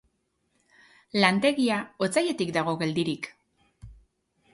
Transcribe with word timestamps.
Lantegia 1.23 1.77
otsailetik 2.07 2.53
dago 2.57 2.73
geldirik. 2.81 3.29